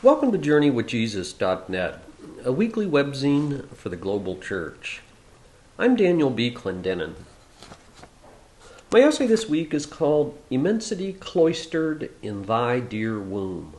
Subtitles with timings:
[0.00, 2.02] Welcome to JourneyWithJesus.net,
[2.44, 5.02] a weekly webzine for the global church.
[5.76, 6.52] I'm Daniel B.
[6.52, 7.14] Clendenin.
[8.92, 13.74] My essay this week is called Immensity Cloistered in Thy Dear Womb.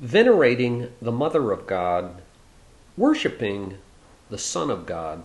[0.00, 2.20] Venerating the Mother of God,
[2.96, 3.78] worshiping
[4.28, 5.22] the Son of God.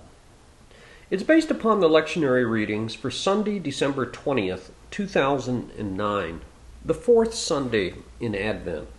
[1.09, 6.41] It's based upon the lectionary readings for Sunday, December 20th, 2009,
[6.85, 8.89] the fourth Sunday in Advent.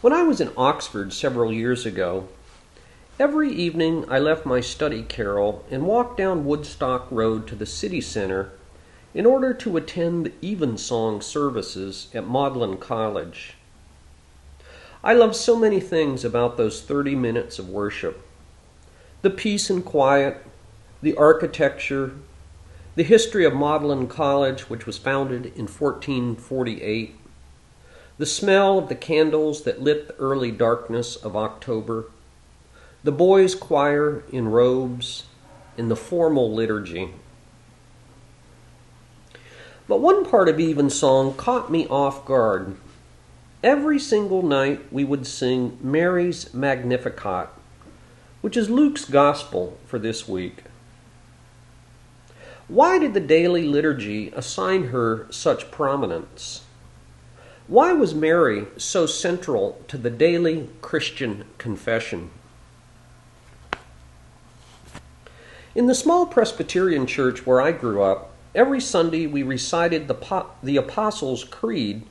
[0.00, 2.26] When I was in Oxford several years ago,
[3.18, 8.00] every evening I left my study carrel and walked down Woodstock Road to the city
[8.00, 8.52] center
[9.12, 13.56] in order to attend the evensong services at Magdalen College.
[15.04, 18.26] I love so many things about those 30 minutes of worship
[19.20, 20.46] the peace and quiet,
[21.02, 22.14] the architecture,
[22.94, 27.19] the history of Magdalen College, which was founded in 1448,
[28.20, 32.04] the smell of the candles that lit the early darkness of October,
[33.02, 35.24] the boys' choir in robes,
[35.78, 37.14] in the formal liturgy.
[39.88, 42.76] But one part of Evensong caught me off guard.
[43.64, 47.48] Every single night we would sing Mary's Magnificat,
[48.42, 50.64] which is Luke's gospel for this week.
[52.68, 56.64] Why did the daily liturgy assign her such prominence?
[57.70, 62.30] Why was Mary so central to the daily Christian confession?
[65.76, 70.78] In the small Presbyterian church where I grew up, every Sunday we recited the, the
[70.78, 72.02] Apostles' Creed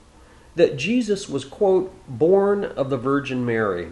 [0.56, 3.90] that Jesus was, quote, born of the Virgin Mary.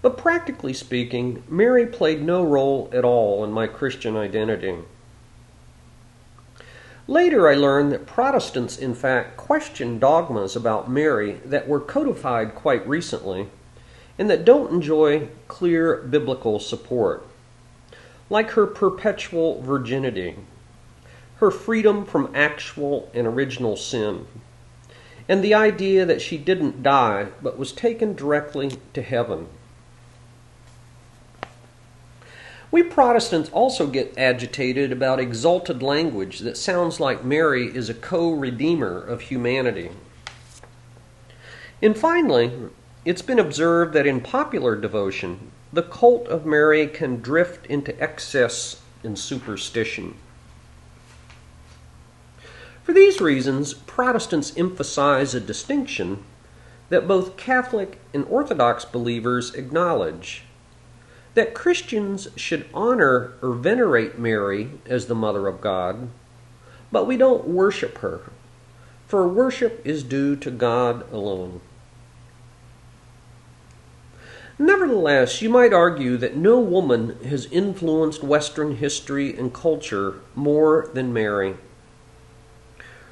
[0.00, 4.76] But practically speaking, Mary played no role at all in my Christian identity.
[7.10, 12.86] Later, I learned that Protestants, in fact, question dogmas about Mary that were codified quite
[12.86, 13.48] recently
[14.18, 17.26] and that don't enjoy clear biblical support,
[18.28, 20.36] like her perpetual virginity,
[21.36, 24.26] her freedom from actual and original sin,
[25.30, 29.46] and the idea that she didn't die but was taken directly to heaven.
[32.70, 38.30] We Protestants also get agitated about exalted language that sounds like Mary is a co
[38.30, 39.90] redeemer of humanity.
[41.80, 42.52] And finally,
[43.06, 48.82] it's been observed that in popular devotion, the cult of Mary can drift into excess
[49.02, 50.14] and superstition.
[52.82, 56.24] For these reasons, Protestants emphasize a distinction
[56.90, 60.44] that both Catholic and Orthodox believers acknowledge
[61.38, 66.08] that Christians should honor or venerate Mary as the Mother of God,
[66.90, 68.22] but we don't worship her,
[69.06, 71.60] for worship is due to God alone.
[74.58, 81.12] Nevertheless, you might argue that no woman has influenced Western history and culture more than
[81.12, 81.54] Mary.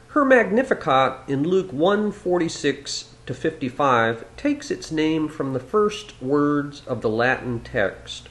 [0.09, 7.03] Her Magnificat in Luke 146 to 55 takes its name from the first words of
[7.03, 8.29] the Latin text.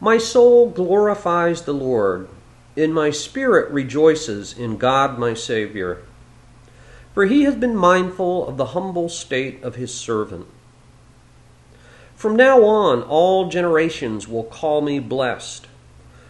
[0.00, 2.28] My soul glorifies the Lord,
[2.76, 6.02] and my spirit rejoices in God my Savior.
[7.12, 10.46] For he has been mindful of the humble state of his servant.
[12.14, 15.66] From now on, all generations will call me blessed,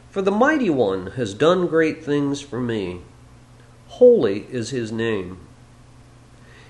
[0.08, 3.02] for the Mighty One has done great things for me.
[3.88, 5.38] Holy is his name.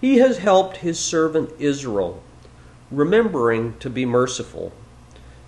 [0.00, 2.22] He has helped his servant Israel,
[2.90, 4.72] remembering to be merciful,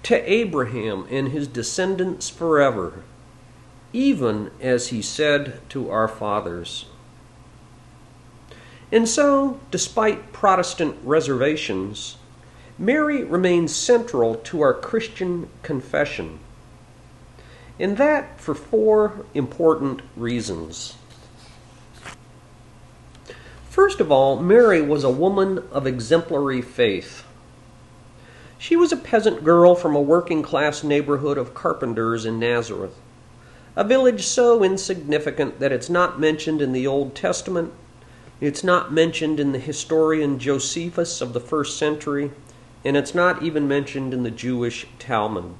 [0.02, 3.04] to Abraham and his descendants forever,
[3.92, 6.86] even as he said to our fathers.
[8.90, 12.16] And so, despite Protestant reservations,
[12.76, 16.40] Mary remains central to our Christian confession,
[17.78, 20.96] and that for four important reasons.
[23.82, 27.24] First of all, Mary was a woman of exemplary faith.
[28.58, 32.94] She was a peasant girl from a working class neighborhood of carpenters in Nazareth,
[33.74, 37.72] A village so insignificant that it's not mentioned in the Old Testament,
[38.38, 42.32] it's not mentioned in the historian Josephus of the first century,
[42.84, 45.54] and it's not even mentioned in the Jewish Talmud.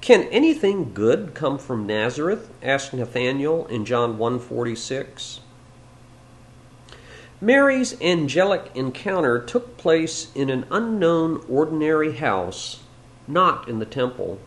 [0.00, 2.50] Can anything good come from Nazareth?
[2.64, 5.38] asked Nathanael in John 146.
[7.40, 12.80] Mary's angelic encounter took place in an unknown ordinary house,
[13.26, 14.38] not in the temple.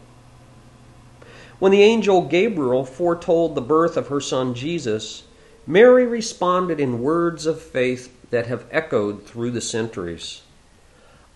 [1.58, 5.24] When the angel Gabriel foretold the birth of her son Jesus,
[5.66, 10.42] Mary responded in words of faith that have echoed through the centuries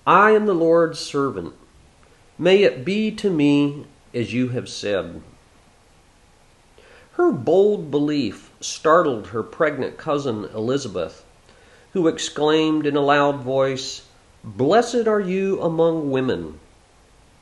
[0.05, 1.53] I am the Lord's servant.
[2.37, 5.21] May it be to me as you have said.
[7.13, 11.25] Her bold belief startled her pregnant cousin Elizabeth,
[11.97, 14.03] who exclaimed in a loud voice,
[14.43, 16.59] Blessed are you among women,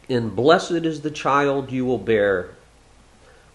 [0.08, 2.52] and blessed is the child you will bear.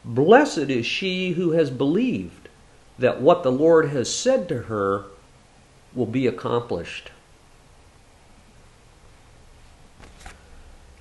[0.04, 2.50] Blessed is she who has believed
[2.98, 5.06] that what the Lord has said to her
[5.94, 7.12] will be accomplished.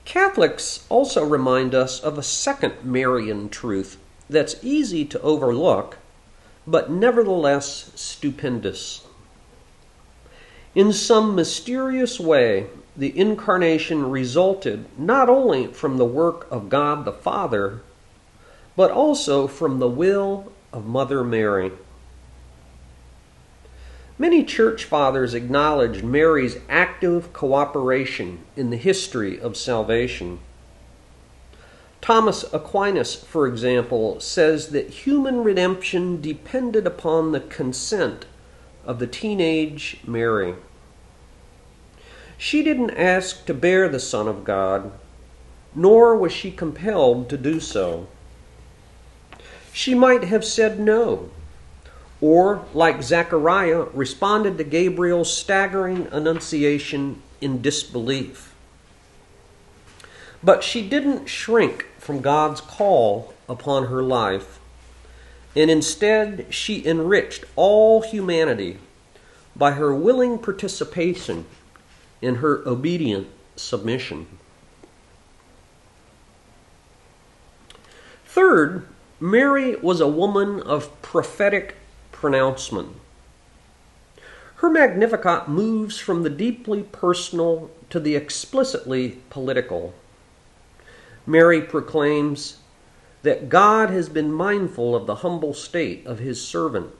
[0.06, 3.98] Catholics also remind us of a second Marian truth
[4.30, 5.98] that's easy to overlook,
[6.66, 9.04] but nevertheless stupendous.
[10.76, 17.12] In some mysterious way, the Incarnation resulted not only from the work of God the
[17.12, 17.82] Father,
[18.76, 21.72] but also from the will of Mother Mary.
[24.20, 30.40] Many church fathers acknowledged Mary's active cooperation in the history of salvation.
[32.02, 38.26] Thomas Aquinas, for example, says that human redemption depended upon the consent
[38.86, 40.56] of the teenage Mary.
[42.38, 44.92] She didn't ask to bear the Son of God,
[45.76, 48.08] nor was she compelled to do so.
[49.74, 51.30] She might have said no
[52.22, 58.54] or, like Zechariah, responded to Gabriel's staggering annunciation in disbelief.
[60.44, 64.59] But she didn't shrink from God's call upon her life,
[65.56, 68.78] and instead she enriched all humanity
[69.56, 71.46] by her willing participation
[72.22, 74.28] in her obedient submission.
[78.26, 78.86] Third,
[79.20, 81.76] Mary was a woman of prophetic
[82.12, 82.96] pronouncement.
[84.58, 89.94] Her Magnificat moves from the deeply personal to the explicitly political.
[91.26, 92.58] Mary proclaims
[93.24, 96.92] that God has been mindful of the humble state of his servant.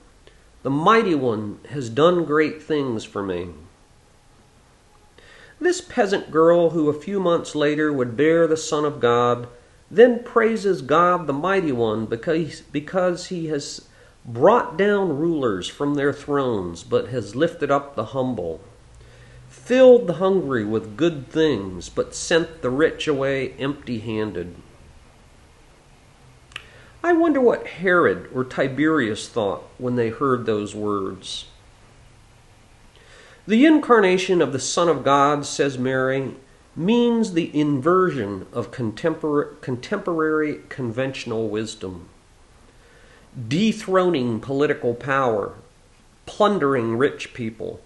[0.62, 3.50] The mighty one has done great things for me.
[5.58, 9.48] This peasant girl, who a few months later would bear the Son of God,
[9.90, 13.86] then praises God the Mighty One because, because he has
[14.24, 18.60] brought down rulers from their thrones, but has lifted up the humble,
[19.48, 24.54] filled the hungry with good things, but sent the rich away empty handed.
[27.02, 31.46] I wonder what Herod or Tiberius thought when they heard those words.
[33.46, 36.34] The incarnation of the Son of God, says Mary,
[36.76, 42.08] means the inversion of contemporary, contemporary conventional wisdom
[43.48, 45.54] dethroning political power,
[46.26, 47.80] plundering rich people,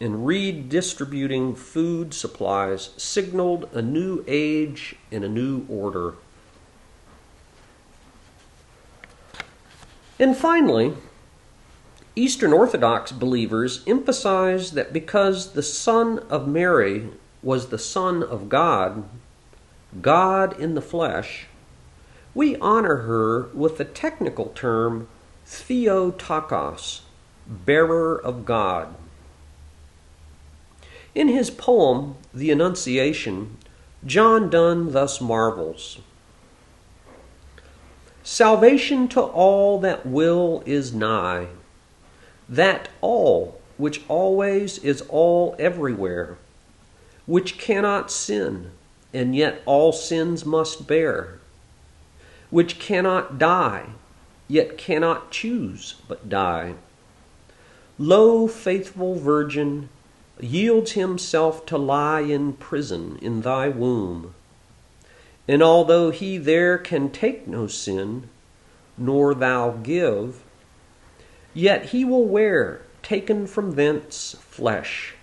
[0.00, 6.14] and redistributing food supplies signaled a new age and a new order.
[10.18, 10.94] And finally,
[12.14, 17.08] Eastern Orthodox believers emphasize that because the Son of Mary
[17.42, 19.04] was the Son of God,
[20.00, 21.46] God in the flesh,
[22.34, 25.08] we honor her with the technical term
[25.46, 27.02] Theotokos,
[27.46, 28.94] bearer of God.
[31.14, 33.56] In his poem, The Annunciation,
[34.06, 35.98] John Donne thus marvels
[38.24, 41.46] Salvation to all that will is nigh,
[42.48, 46.36] that all which always is all everywhere,
[47.26, 48.72] which cannot sin,
[49.12, 51.38] and yet all sins must bear
[52.54, 53.84] which cannot die,
[54.46, 56.72] yet cannot choose but die.
[57.98, 59.88] Lo, faithful Virgin,
[60.38, 64.32] yields himself to lie in prison in thy womb.
[65.46, 68.28] And although he there can take no sin,
[68.96, 70.42] nor thou give,
[71.52, 75.14] yet he will wear, taken from thence, flesh,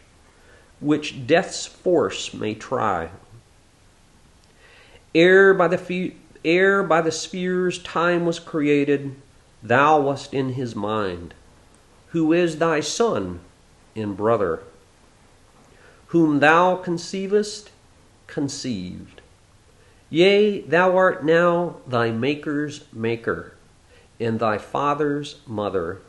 [0.79, 3.09] which death's force may try.
[5.15, 9.15] Ere by the feet ere by the spheres time was created,
[9.61, 11.33] thou wast in his mind,
[12.07, 13.39] who is thy son
[13.95, 14.63] and brother,
[16.07, 17.69] whom thou conceivest,
[18.27, 19.20] conceived.
[20.13, 23.53] Yea, thou art now thy Maker's Maker,
[24.19, 26.01] and thy Father's mother.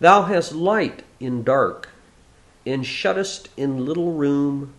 [0.00, 1.88] Thou hast light in dark,
[2.66, 4.74] and shuttest in little room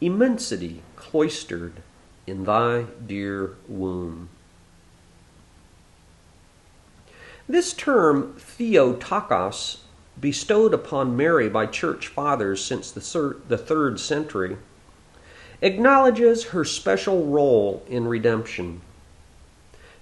[0.00, 1.82] immensity cloistered
[2.24, 4.28] in thy dear womb.
[7.48, 9.82] This term, Theotokos,
[10.20, 13.00] bestowed upon Mary by church fathers since the,
[13.58, 14.56] third century,
[15.60, 18.80] acknowledges her special role in redemption.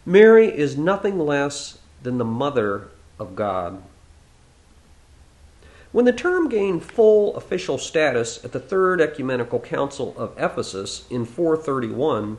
[0.04, 3.82] Mary is nothing less than the mother of God.
[5.92, 11.25] When the term gained full official status at the Third Ecumenical Council of Ephesus in
[11.25, 12.36] 431,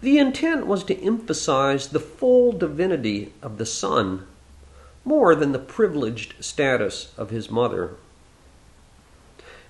[0.00, 4.26] the intent was to emphasize the full divinity of the Son
[5.04, 7.96] more than the privileged status of his mother.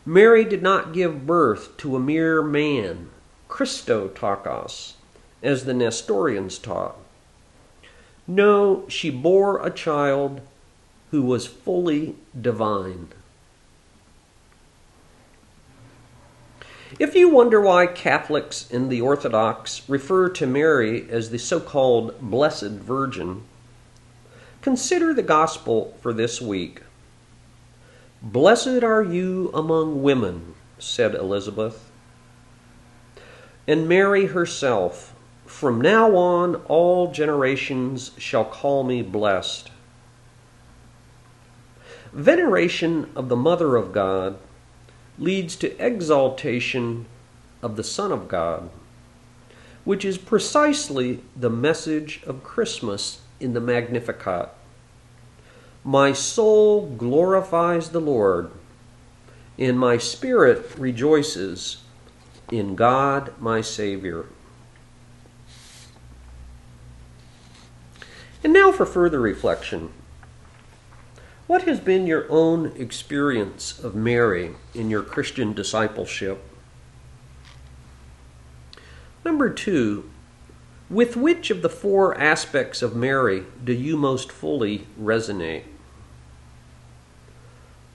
[0.05, 3.09] Mary did not give birth to a mere man,
[3.49, 4.95] Christotokos,
[5.43, 6.97] as the Nestorians taught.
[8.27, 10.41] No, she bore a child
[11.13, 13.09] who was fully divine.
[16.99, 22.21] If you wonder why Catholics and the Orthodox refer to Mary as the so called
[22.21, 23.43] Blessed Virgin,
[24.63, 26.83] consider the Gospel for this week.
[28.23, 31.91] Blessed are you among women, said Elizabeth.
[33.67, 35.13] And Mary herself,
[35.45, 39.73] from now on all generations shall call me blessed.
[42.13, 44.39] Veneration of the Mother of God
[45.19, 47.07] leads to exaltation
[47.61, 48.71] of the Son of God,
[49.83, 54.51] which is precisely the message of Christmas in the Magnificat.
[55.85, 58.53] My soul glorifies the Lord,
[59.59, 61.79] and my spirit rejoices
[62.53, 64.27] in God my Savior.
[68.45, 69.91] And now for further reflection.
[71.49, 76.41] What has been your own experience of Mary in your Christian discipleship?
[79.25, 80.09] Number two,
[80.89, 85.65] with which of the four aspects of Mary do you most fully resonate?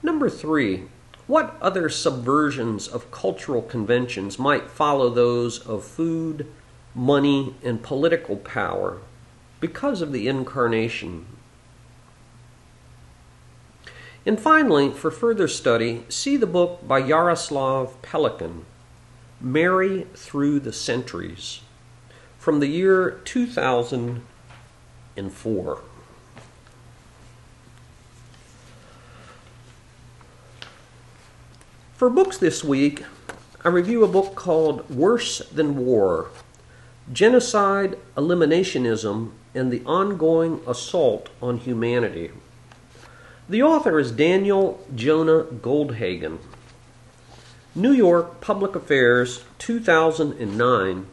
[0.08, 0.84] Number three,
[1.26, 6.46] what other subversions of cultural conventions might follow those of food,
[6.94, 9.02] money, and political power
[9.60, 11.26] because of the incarnation?
[14.24, 18.64] And finally, for further study, see the book by Yaroslav Pelikan,
[19.42, 21.60] Mary Through the Centuries
[22.38, 25.82] from the year 2004.
[31.98, 33.04] For books this week,
[33.64, 36.28] I review a book called Worse Than War
[37.12, 42.30] Genocide, Eliminationism, and the Ongoing Assault on Humanity.
[43.48, 46.38] The author is Daniel Jonah Goldhagen.
[47.74, 51.06] New York Public Affairs, 2009,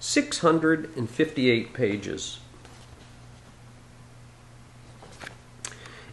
[0.00, 2.38] 658 pages.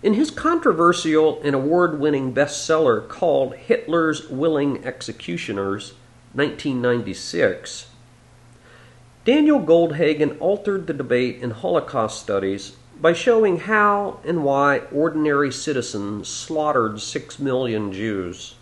[0.03, 5.93] In his controversial and award winning bestseller called Hitler's Willing Executioners,
[6.33, 7.87] 1996,
[9.23, 16.27] Daniel Goldhagen altered the debate in Holocaust studies by showing how and why ordinary citizens
[16.27, 18.55] slaughtered six million Jews.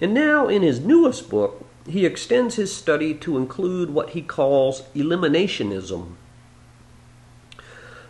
[0.00, 4.84] And now, in his newest book, he extends his study to include what he calls
[4.94, 6.14] eliminationism.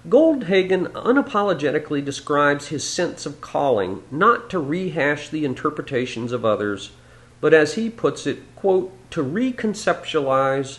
[0.08, 6.92] Goldhagen unapologetically describes his sense of calling not to rehash the interpretations of others,
[7.40, 10.78] but as he puts it, quote, to reconceptualize,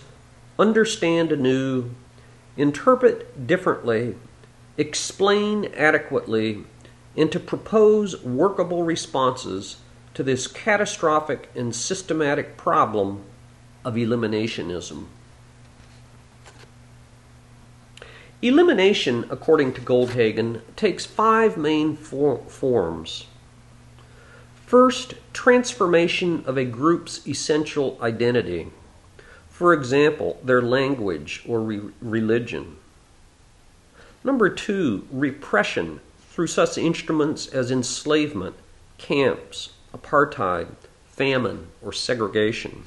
[0.57, 1.91] understand anew,
[2.55, 4.15] interpret differently,
[4.77, 6.63] explain adequately,
[7.17, 9.77] and to propose workable responses
[10.13, 13.23] to this catastrophic and systematic problem
[13.83, 15.05] of eliminationism.
[18.41, 23.25] Elimination, according to Goldhagen, takes five main for- forms.
[24.67, 28.67] First, transformation of a group's essential identity.
[29.49, 32.77] For example, their language or re- religion.
[34.23, 38.55] Number two, repression through such instruments as enslavement,
[38.99, 40.67] camps, apartheid,
[41.07, 42.83] famine, or segregation.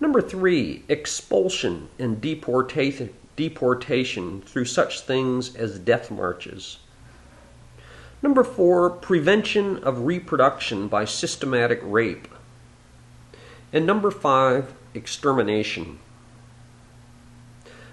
[0.00, 6.76] Number three, expulsion and deportation, deportation through such things as death marches.
[8.20, 12.28] Number four, prevention of reproduction by systematic rape.
[13.72, 16.00] And number five, extermination.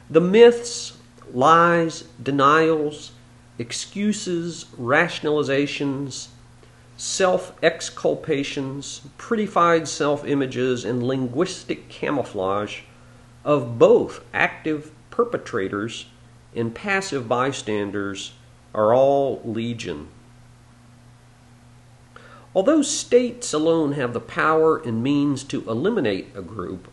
[0.10, 0.98] The myths,
[1.34, 3.14] lies, denials,
[3.58, 6.28] excuses, rationalizations,
[6.98, 12.82] self exculpations, prettified self images, and linguistic camouflage
[13.46, 16.06] of both active perpetrators
[16.56, 18.34] and passive bystanders
[18.72, 20.08] are all legion.
[22.54, 26.88] Although states alone have the power and means to eliminate a group,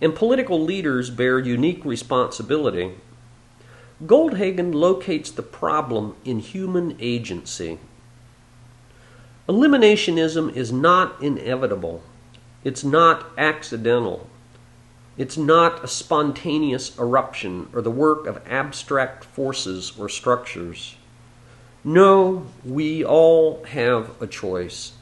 [0.00, 2.94] and political leaders bear unique responsibility,
[4.04, 7.78] Goldhagen locates the problem in human agency.
[9.48, 12.02] Eliminationism is not inevitable.
[12.64, 14.28] It's not accidental.
[15.20, 20.96] It's not a spontaneous eruption or the work of abstract forces or structures.
[21.84, 24.92] No, we all have a choice.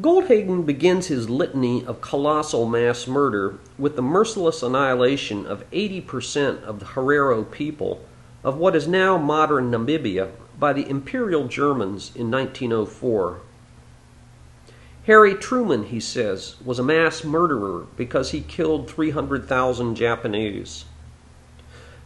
[0.00, 6.78] Goldhagen begins his litany of colossal mass murder with the merciless annihilation of 80% of
[6.78, 8.04] the Herero people
[8.44, 13.40] of what is now modern Namibia by the Imperial Germans in 1904.
[15.06, 20.86] Harry Truman, he says, was a mass murderer because he killed 300,000 Japanese.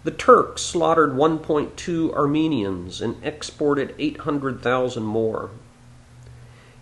[0.02, 5.50] The Turks slaughtered 1.2 Armenians and exported 800,000 more.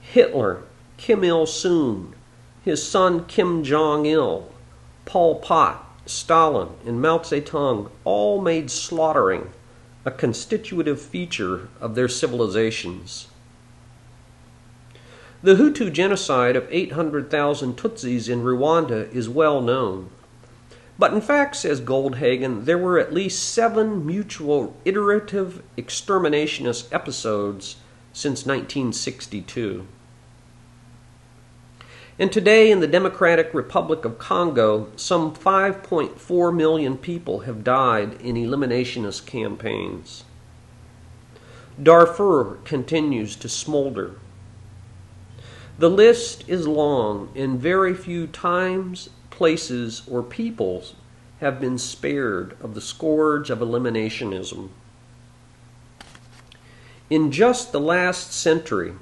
[0.00, 0.62] Hitler,
[0.96, 2.14] Kim Il sung,
[2.64, 4.50] his son Kim Jong il,
[5.04, 9.50] Pol Pot, Stalin, and Mao Zedong all made slaughtering
[10.06, 13.28] a constitutive feature of their civilizations.
[15.46, 20.10] The Hutu genocide of 800,000 Tutsis in Rwanda is well known.
[20.98, 27.76] But in fact, says Goldhagen, there were at least seven mutual iterative exterminationist episodes
[28.12, 29.86] since 1962.
[32.18, 38.34] And today, in the Democratic Republic of Congo, some 5.4 million people have died in
[38.34, 40.24] eliminationist campaigns.
[41.80, 44.16] Darfur continues to smolder.
[45.78, 50.94] The list is long, and very few times places, or peoples
[51.40, 54.70] have been spared of the scourge of eliminationism.
[57.10, 58.94] In just the last century,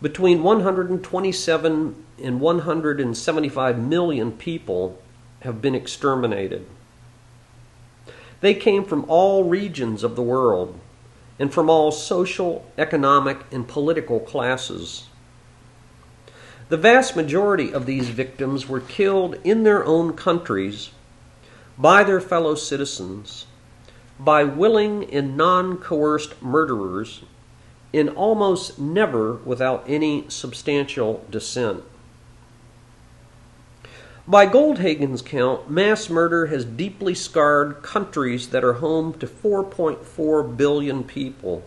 [0.00, 5.02] between 127 and 175 million people
[5.40, 6.64] have been exterminated.
[8.40, 10.78] They came from all regions of the world
[11.40, 15.07] and from all social, economic, and political classes.
[16.68, 20.90] The vast majority of these victims were killed in their own countries
[21.78, 23.46] by their fellow citizens,
[24.20, 27.22] by willing and non coerced murderers,
[27.94, 31.84] and almost never without any substantial dissent.
[34.26, 41.02] By Goldhagen's count, mass murder has deeply scarred countries that are home to 4.4 billion
[41.02, 41.62] people,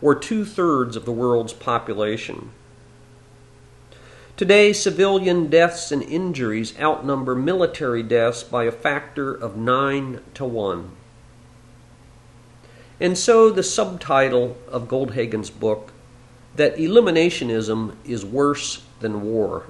[0.00, 2.52] or two thirds of the world's population.
[4.36, 10.90] Today, civilian deaths and injuries outnumber military deaths by a factor of 9 to 1.
[12.98, 15.92] And so, the subtitle of Goldhagen's book,
[16.56, 19.66] that eliminationism is worse than war.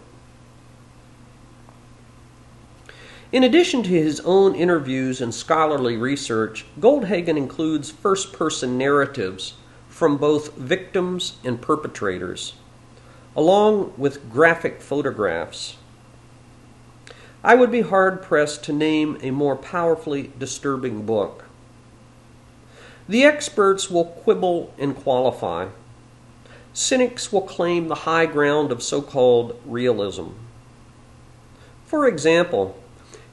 [3.33, 9.55] In addition to his own interviews and scholarly research, Goldhagen includes first person narratives
[9.91, 12.55] from both victims and perpetrators
[13.37, 15.77] along with graphic photographs.
[17.43, 21.45] I would be hard pressed to name a more powerfully disturbing book.
[23.09, 25.69] The experts will quibble and qualify.
[26.73, 30.29] Cynics will claim the high ground of so called realism.
[31.85, 32.77] For example,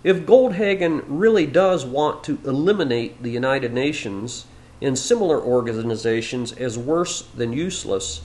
[0.04, 4.46] if Goldhagen really does want to eliminate the United Nations
[4.82, 8.22] and similar organizations as worse than useless,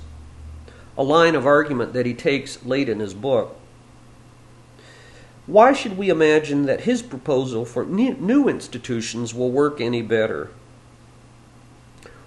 [0.99, 3.57] a line of argument that he takes late in his book.
[5.47, 10.51] Why should we imagine that his proposal for new institutions will work any better?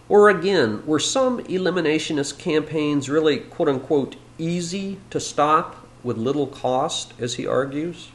[0.07, 7.13] Or again, were some eliminationist campaigns really quote unquote easy to stop with little cost,
[7.19, 8.09] as he argues?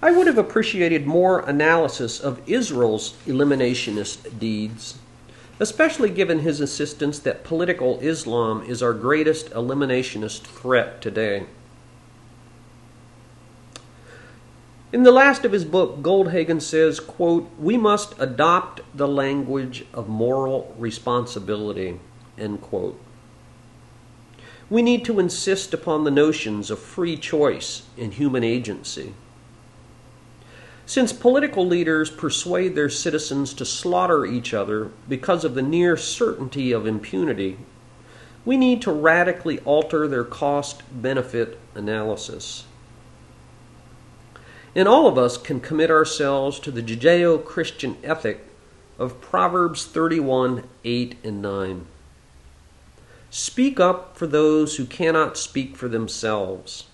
[0.00, 4.98] I would have appreciated more analysis of Israel's eliminationist deeds
[5.58, 11.46] especially given his insistence that political Islam is our greatest eliminationist threat today.
[14.92, 20.08] In the last of his book, Goldhagen says, quote, We must adopt the language of
[20.08, 22.00] moral responsibility,
[22.38, 23.00] end quote.
[24.70, 29.14] We need to insist upon the notions of free choice and human agency.
[30.86, 36.70] Since political leaders persuade their citizens to slaughter each other because of the near certainty
[36.70, 37.58] of impunity,
[38.44, 42.64] we need to radically alter their cost benefit analysis.
[44.76, 48.44] And all of us can commit ourselves to the Judeo Christian ethic
[48.96, 51.86] of Proverbs 31 8 and 9.
[53.30, 56.84] Speak up for those who cannot speak for themselves,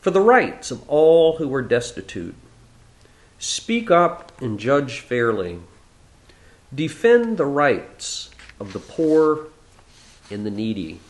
[0.00, 2.34] for the rights of all who are destitute.
[3.40, 5.60] Speak up and judge fairly.
[6.74, 8.28] Defend the rights
[8.60, 9.46] of the poor
[10.30, 11.00] and the needy.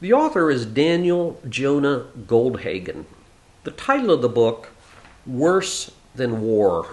[0.00, 3.04] The author is Daniel Jonah Goldhagen.
[3.62, 4.70] The title of the book,
[5.24, 6.88] Worse Than War.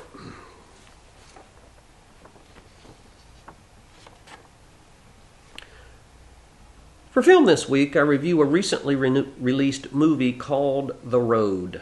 [7.10, 11.82] For film this week, I review a recently re- released movie called The Road.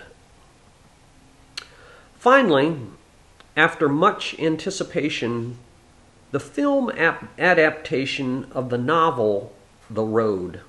[2.23, 2.77] Finally,
[3.57, 5.57] after much anticipation,
[6.31, 9.51] the film ap- adaptation of the novel
[9.89, 10.61] The Road.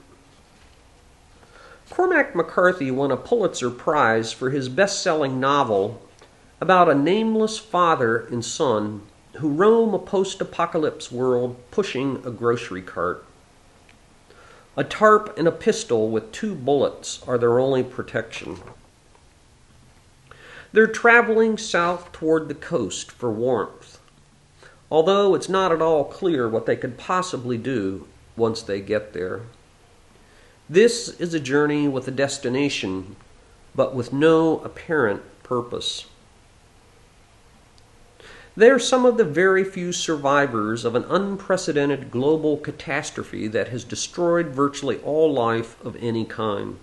[1.90, 6.02] Cormac McCarthy won a Pulitzer Prize for his best selling novel
[6.60, 9.02] about a nameless father and son
[9.34, 13.24] who roam a post apocalypse world pushing a grocery cart.
[14.76, 18.58] A tarp and a pistol with two bullets are their only protection.
[20.74, 24.00] They're traveling south toward the coast for warmth,
[24.90, 29.42] although it's not at all clear what they could possibly do once they get there.
[30.68, 33.14] This is a journey with a destination,
[33.76, 36.06] but with no apparent purpose.
[38.56, 43.84] They are some of the very few survivors of an unprecedented global catastrophe that has
[43.84, 46.80] destroyed virtually all life of any kind.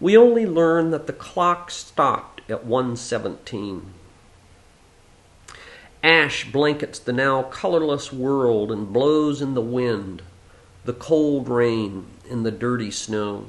[0.00, 3.94] We only learn that the clock stopped at 117.
[6.02, 10.22] Ash blankets the now colorless world and blows in the wind,
[10.84, 13.46] the cold rain, in the dirty snow.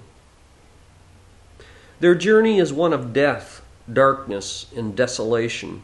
[1.99, 5.83] Their journey is one of death, darkness, and desolation.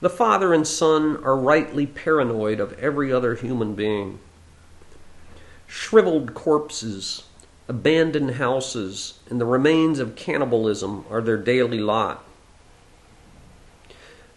[0.00, 4.18] The father and son are rightly paranoid of every other human being.
[5.66, 7.24] Shriveled corpses,
[7.68, 12.24] abandoned houses, and the remains of cannibalism are their daily lot.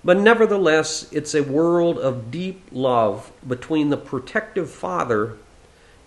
[0.04, 5.38] But nevertheless, it's a world of deep love between the protective father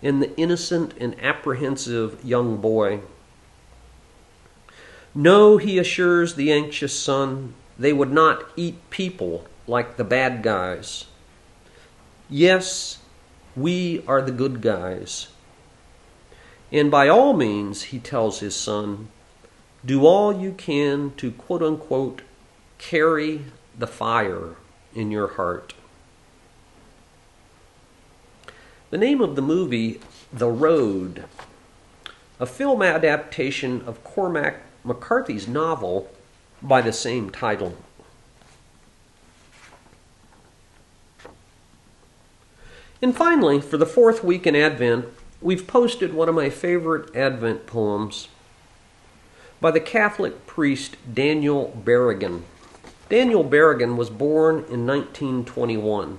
[0.03, 3.01] and the innocent and apprehensive young boy.
[5.15, 11.07] No, he assures the anxious son, they would not eat people like the bad guys.
[12.29, 12.99] Yes,
[13.57, 15.29] we are the good guys.
[16.73, 19.09] And by all means, he tells his son,
[19.85, 22.23] do all you can to quote unquote
[22.79, 23.45] carry
[23.79, 24.57] the fire
[24.95, 25.75] in your heart.
[28.91, 30.01] The name of the movie,
[30.33, 31.25] The Road,
[32.39, 36.11] a film adaptation of Cormac McCarthy's novel
[36.63, 37.77] by the same title.
[43.03, 45.07] And finally, for the fourth week in Advent,
[45.43, 48.29] we've posted one of my favorite Advent poems
[49.61, 52.43] by the Catholic priest Daniel Berrigan.
[53.09, 56.19] Daniel Berrigan was born in 1921.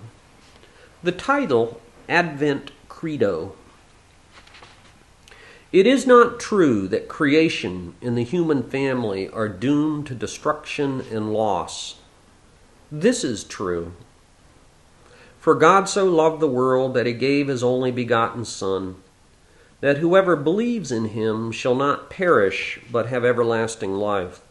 [1.03, 1.79] The title
[2.09, 3.55] Advent Credo.
[5.71, 11.31] It is not true that creation and the human family are doomed to destruction and
[11.31, 11.99] loss.
[12.91, 13.93] This is true.
[15.39, 18.97] For God so loved the world that he gave his only begotten Son,
[19.81, 24.41] that whoever believes in him shall not perish but have everlasting life.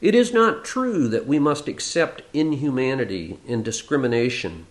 [0.00, 4.66] It is not true that we must accept inhumanity and discrimination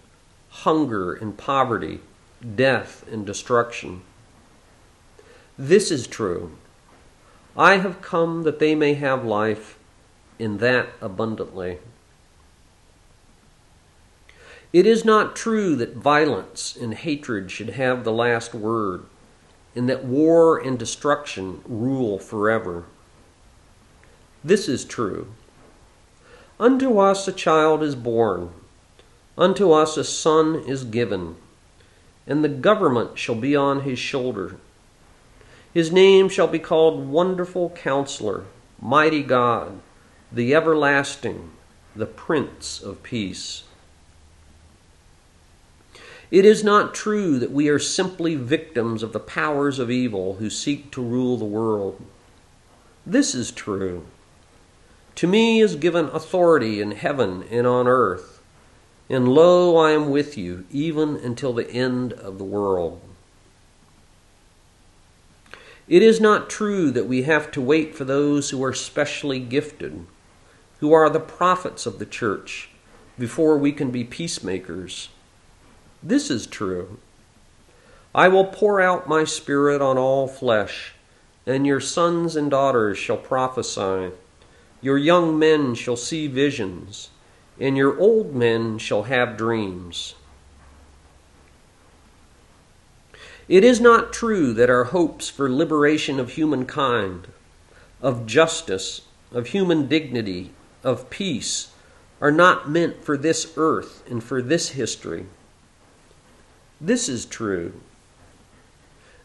[0.54, 2.00] hunger and poverty,
[2.56, 4.02] death and destruction.
[5.58, 6.52] This is true.
[7.58, 9.78] I have come that they may have life,
[10.38, 11.80] in that abundantly.
[14.74, 19.04] It is not true that violence and hatred should have the last word,
[19.76, 22.86] and that war and destruction rule forever.
[24.44, 25.32] This is true.
[26.60, 28.50] Unto us a child is born,
[29.38, 31.36] unto us a son is given,
[32.26, 34.56] and the government shall be on his shoulder.
[35.72, 38.46] His name shall be called Wonderful Counselor,
[38.82, 39.82] Mighty God,
[40.32, 41.52] the Everlasting,
[41.96, 43.66] the Prince of Peace.
[46.34, 50.50] It is not true that we are simply victims of the powers of evil who
[50.50, 52.02] seek to rule the world.
[53.06, 54.08] This is true.
[55.14, 58.42] To me is given authority in heaven and on earth,
[59.12, 63.00] and lo, I am with you even until the end of the world.
[65.88, 70.08] It is not true that we have to wait for those who are specially gifted,
[70.80, 72.72] who are the prophets of the church,
[73.20, 75.10] before we can be peacemakers.
[76.04, 76.98] This is true.
[78.14, 80.94] I will pour out my spirit on all flesh,
[81.48, 84.12] and your sons and daughters shall prophesy.
[84.82, 87.10] Your young men shall see visions,
[87.58, 90.16] and your old men shall have dreams.
[93.48, 97.28] It is not true that our hopes for liberation of humankind,
[98.02, 100.52] of justice, of human dignity,
[100.84, 101.72] of peace,
[102.20, 105.28] are not meant for this earth and for this history.
[106.84, 107.80] This is true.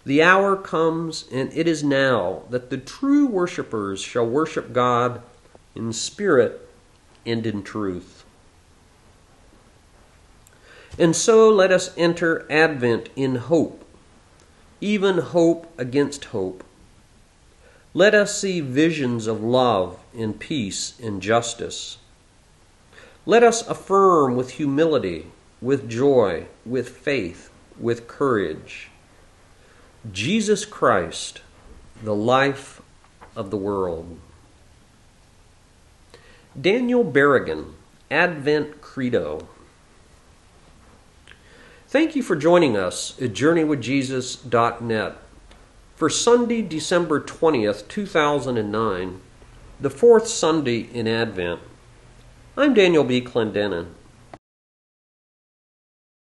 [0.07, 5.23] The hour comes, and it is now, that the true worshippers shall worship God
[5.75, 6.69] in spirit
[7.27, 8.25] and in truth.
[10.97, 13.85] And so let us enter Advent in hope,
[14.81, 16.63] even hope against hope.
[17.93, 21.99] Let us see visions of love and peace and justice.
[23.27, 25.27] Let us affirm with humility,
[25.61, 28.91] with joy, with faith, with courage
[30.13, 31.43] Jesus Christ,
[32.03, 32.81] the life
[33.35, 34.19] of the world.
[36.59, 37.73] Daniel Berrigan,
[38.11, 39.49] Advent Credo.
[41.89, 45.17] Thank you for joining us at JourneyWithJesus.net
[45.97, 49.21] for Sunday, December 20th, 2009,
[49.81, 51.61] the fourth Sunday in Advent.
[52.57, 53.21] I'm Daniel B.
[53.21, 53.89] Clendenin.